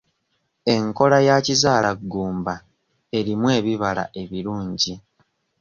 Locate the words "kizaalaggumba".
1.45-2.53